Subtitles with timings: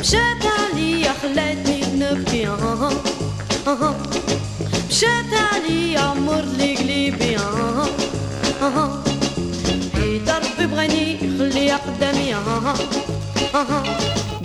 [0.00, 2.48] مشات عليا خلاتني نبكي
[4.88, 7.36] مشات عليا عمر لي قلبي
[10.26, 12.34] دربي بغني خليها قدامي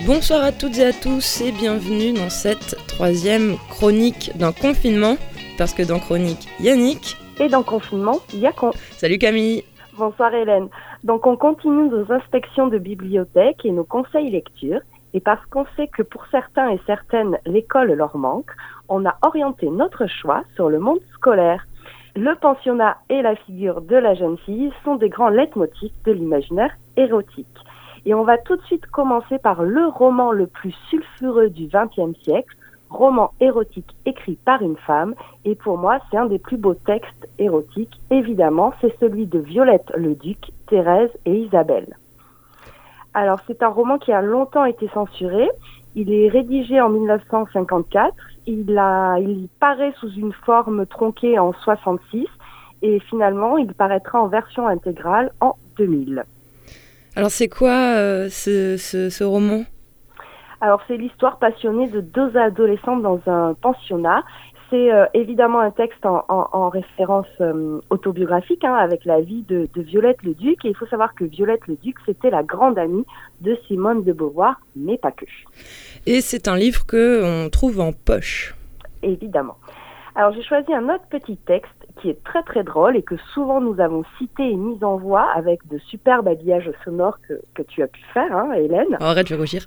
[0.06, 5.16] Bonsoir à toutes et à tous et bienvenue dans cette troisième chronique d'un confinement.
[5.56, 7.16] Parce que dans chronique, Yannick.
[7.40, 8.72] Et dans confinement, Yacon.
[8.98, 9.64] Salut Camille.
[9.99, 10.69] Bonsoir Hélène.
[11.03, 14.79] Donc on continue nos inspections de bibliothèque et nos conseils lecture.
[15.13, 18.49] Et parce qu'on sait que pour certains et certaines, l'école leur manque,
[18.87, 21.67] on a orienté notre choix sur le monde scolaire.
[22.15, 26.71] Le pensionnat et la figure de la jeune fille sont des grands leitmotifs de l'imaginaire
[26.95, 27.47] érotique.
[28.05, 32.17] Et on va tout de suite commencer par le roman le plus sulfureux du XXe
[32.23, 32.55] siècle,
[32.89, 35.15] roman érotique écrit par une femme.
[35.45, 37.99] Et pour moi, c'est un des plus beaux textes érotiques.
[38.11, 41.97] Évidemment, c'est celui de Violette le Duc, Thérèse et Isabelle.
[43.13, 45.49] Alors, c'est un roman qui a longtemps été censuré.
[45.95, 48.13] Il est rédigé en 1954.
[48.45, 52.27] Il, a, il paraît sous une forme tronquée en 66
[52.81, 56.23] et finalement, il paraîtra en version intégrale en 2000.
[57.15, 59.63] Alors c'est quoi euh, ce, roman?
[60.61, 64.23] Alors c'est l'histoire passionnée de deux adolescentes dans un pensionnat.
[64.69, 69.41] C'est euh, évidemment un texte en, en, en référence euh, autobiographique hein, avec la vie
[69.43, 70.63] de, de, Violette le Duc.
[70.63, 73.05] Et il faut savoir que Violette le Duc, c'était la grande amie
[73.41, 75.25] de Simone de Beauvoir, mais pas que.
[76.05, 78.53] Et c'est un livre que on trouve en poche.
[79.01, 79.55] Évidemment.
[80.13, 83.61] Alors j'ai choisi un autre petit texte qui est très très drôle et que souvent
[83.61, 87.81] nous avons cité et mis en voix avec de superbes habillages sonores que, que tu
[87.81, 88.97] as pu faire, hein, Hélène.
[88.99, 89.63] Oh, arrête, je vais rougir.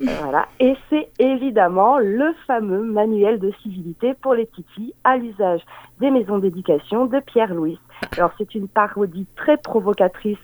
[0.00, 0.46] Voilà.
[0.58, 5.62] Et c'est évidemment le fameux manuel de civilité pour les petites filles à l'usage
[6.00, 7.78] des maisons d'éducation de Pierre Louis.
[8.16, 10.38] Alors c'est une parodie très provocatrice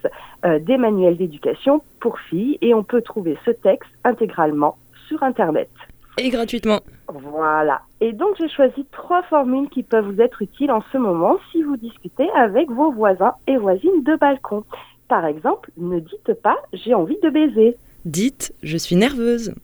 [0.45, 4.77] euh, des manuels d'éducation pour filles et on peut trouver ce texte intégralement
[5.09, 5.71] sur Internet.
[6.19, 6.81] Et gratuitement.
[7.09, 7.83] Voilà.
[8.01, 11.63] Et donc j'ai choisi trois formules qui peuvent vous être utiles en ce moment si
[11.63, 14.65] vous discutez avec vos voisins et voisines de balcon.
[15.09, 17.77] Par exemple, ne dites pas j'ai envie de baiser.
[18.05, 19.55] Dites je suis nerveuse.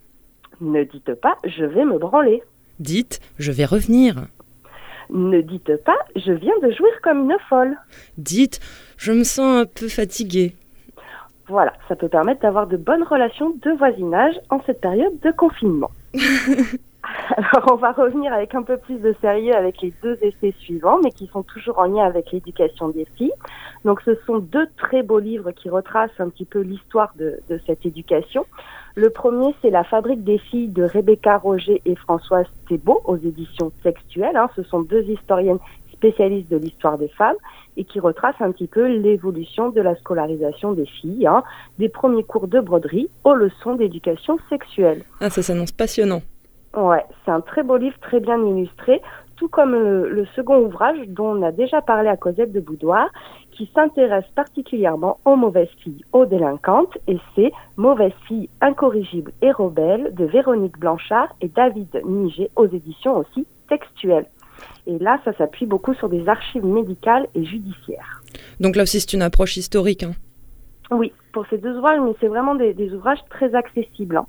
[0.60, 2.42] Ne dites pas je vais me branler.
[2.78, 4.26] Dites je vais revenir.
[5.10, 7.76] Ne dites pas je viens de jouir comme une folle.
[8.16, 8.60] Dites
[8.96, 10.54] je me sens un peu fatiguée.
[11.46, 15.90] Voilà, ça peut permettre d'avoir de bonnes relations de voisinage en cette période de confinement.
[17.36, 20.98] Alors, on va revenir avec un peu plus de sérieux avec les deux essais suivants,
[21.02, 23.32] mais qui sont toujours en lien avec l'éducation des filles.
[23.84, 27.84] Donc, ce sont deux très beaux livres qui retracent un petit peu l'histoire de, cette
[27.84, 28.46] éducation.
[28.94, 33.70] Le premier, c'est La fabrique des filles de Rebecca Roger et Françoise Thébault aux éditions
[33.82, 34.36] textuelles.
[34.36, 34.48] Hein.
[34.56, 35.58] Ce sont deux historiennes
[36.04, 37.36] spécialistes de l'histoire des femmes
[37.76, 41.42] et qui retracent un petit peu l'évolution de la scolarisation des filles, hein,
[41.78, 45.02] des premiers cours de broderie aux leçons d'éducation sexuelle.
[45.20, 46.20] Ah, ça s'annonce passionnant.
[46.76, 49.00] Ouais, c'est un très beau livre, très bien illustré,
[49.36, 53.08] tout comme le, le, second ouvrage dont on a déjà parlé à Cosette de Boudoir,
[53.52, 60.14] qui s'intéresse particulièrement aux mauvaises filles, aux délinquantes, et c'est Mauvaises filles incorrigibles et rebelles
[60.14, 64.26] de Véronique Blanchard et David Niger aux éditions aussi textuelles.
[64.86, 68.22] Et là, ça s'appuie beaucoup sur des archives médicales et judiciaires.
[68.60, 70.02] Donc là aussi, c'est une approche historique.
[70.02, 70.12] Hein.
[70.90, 74.18] Oui, pour ces deux ouvrages, mais c'est vraiment des, des, ouvrages très accessibles.
[74.18, 74.26] Hein.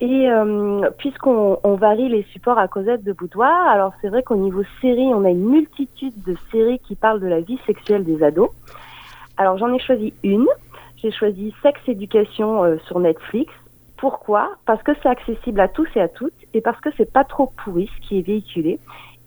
[0.00, 4.36] Et euh, puisqu'on on varie les supports à Cosette de Boudoir, alors c'est vrai qu'au
[4.36, 8.22] niveau série, on a une multitude de séries qui parlent de la vie sexuelle des
[8.22, 8.50] ados.
[9.36, 10.46] Alors j'en ai choisi une.
[10.96, 13.52] J'ai choisi Sex Éducation euh, sur Netflix.
[13.96, 14.52] Pourquoi?
[14.66, 17.52] Parce que c'est accessible à tous et à toutes et parce que c'est pas trop
[17.64, 18.78] pourri ce qui est véhiculé.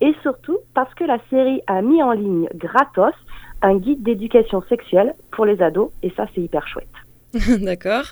[0.02, 3.14] Et surtout parce que la série a mis en ligne gratos
[3.62, 6.88] un guide d'éducation sexuelle pour les ados et ça c'est hyper chouette.
[7.62, 8.06] D'accord.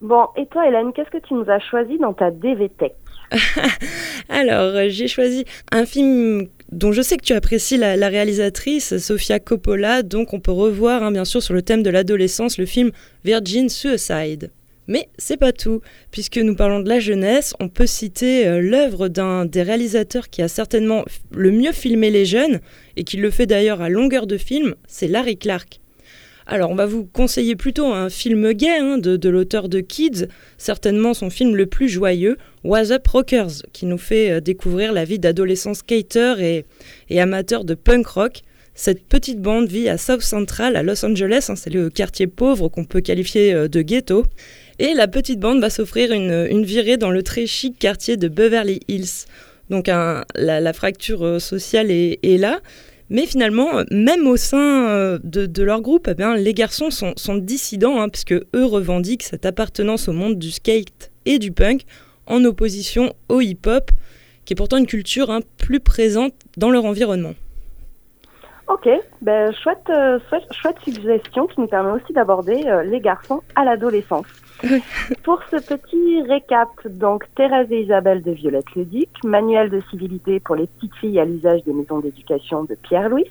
[0.00, 2.94] Bon, et toi Hélène, qu'est-ce que tu nous as choisi dans ta DVTech
[4.28, 9.38] Alors, j'ai choisi un film dont je sais que tu apprécies la, la, réalisatrice, Sofia
[9.38, 12.90] Coppola, donc on peut revoir hein, bien sûr sur le thème de l'adolescence le film
[13.24, 14.50] Virgin Suicide.
[14.88, 15.80] Mais c'est pas tout,
[16.10, 20.42] puisque nous parlons de la jeunesse, on peut citer euh, l'œuvre d'un des réalisateurs qui
[20.42, 22.60] a certainement le mieux filmé les jeunes,
[22.96, 25.80] et qui le fait d'ailleurs à longueur de film, c'est Larry Clark.
[26.48, 30.28] Alors, on va vous conseiller plutôt un film gay hein, de, l'auteur de Kids,
[30.58, 35.04] certainement son film le plus joyeux, Was Up Rockers, qui nous fait euh, découvrir la
[35.04, 36.64] vie d'adolescents skaters et,
[37.10, 38.42] et, amateurs de punk rock.
[38.78, 42.68] Cette petite bande vit à South Central, à Los Angeles, hein, c'est le quartier pauvre
[42.68, 44.26] qu'on peut qualifier euh, de ghetto.
[44.78, 48.80] Et la petite bande va s'offrir une, virée dans le très chic quartier de Beverly
[48.86, 49.24] Hills.
[49.70, 52.60] Donc la, fracture euh, sociale est, là.
[53.08, 58.10] Mais finalement, même au sein euh, de, leur groupe, eh les garçons sont, dissidents, hein,
[58.10, 61.86] puisque eux revendiquent cette appartenance au monde du skate et du punk,
[62.26, 63.90] en opposition au hip-hop,
[64.44, 67.34] qui est pourtant une culture hein, plus présente dans leur environnement.
[68.68, 68.88] Ok,
[69.22, 70.18] ben, chouette, euh,
[70.50, 74.26] chouette, suggestion qui nous permet aussi d'aborder euh, les garçons à l'adolescence.
[75.22, 80.56] Pour ce petit récap, donc Thérèse et Isabelle de Violette Leduc, Manuel de civilité pour
[80.56, 83.30] les petites filles à l'usage des maisons d'éducation de Pierre-Louis,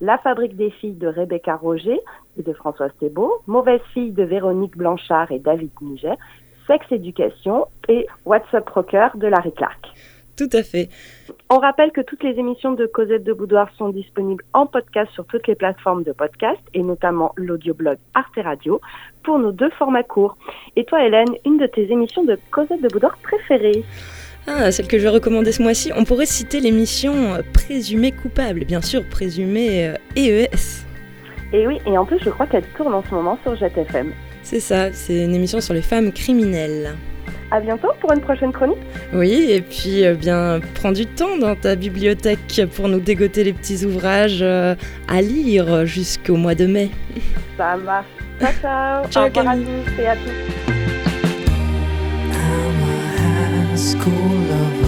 [0.00, 2.00] La fabrique des filles de Rebecca Roger
[2.36, 6.16] et de Françoise Thébault, Mauvaise fille de Véronique Blanchard et David Niger,
[6.66, 9.92] Sex Éducation et WhatsApp Rocker de Larry Clark.
[10.36, 10.88] Tout à fait.
[11.50, 15.26] On rappelle que toutes les émissions de Cosette de Boudoir sont disponibles en podcast sur
[15.26, 18.80] toutes les plateformes de podcast et notamment l'audioblog Arte Radio
[19.22, 20.36] pour nos deux formats courts.
[20.76, 23.84] Et toi, Hélène, une de tes émissions de Cosette de Boudoir préférées
[24.48, 28.64] ah, celle que je vais recommander ce mois-ci, on pourrait citer l'émission euh, Présumé coupable,
[28.64, 30.82] bien sûr, Présumé EES.
[31.52, 34.12] Euh, et oui, et en plus, je crois qu'elle tourne en ce moment sur JetFM.
[34.42, 36.96] C'est ça, c'est une émission sur les femmes criminelles.
[37.50, 38.78] À bientôt pour une prochaine chronique.
[39.12, 43.52] Oui, et puis euh, bien, prends du temps dans ta bibliothèque pour nous dégoter les
[43.52, 44.74] petits ouvrages euh,
[45.06, 46.90] à lire jusqu'au mois de mai.
[47.58, 48.06] Ça marche.
[48.40, 49.04] Ciao, ciao.
[49.10, 50.16] ciao Au revoir à tous et à
[54.76, 54.81] tous.